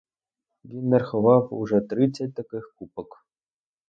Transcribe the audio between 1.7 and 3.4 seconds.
тридцять таких купок.